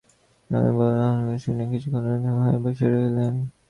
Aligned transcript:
রণদাবাবুও 0.49 0.87
কবিতাটি 1.11 1.39
শুনিয়া 1.43 1.67
কিছুক্ষণ 1.71 2.03
স্তব্ধ 2.05 2.25
হইয়া 2.37 2.59
বসিয়া 2.63 2.89
রহিলেন। 2.91 3.35